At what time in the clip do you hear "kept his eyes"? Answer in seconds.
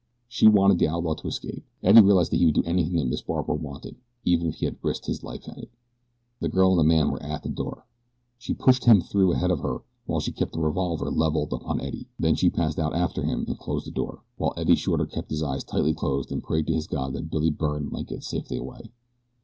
15.05-15.63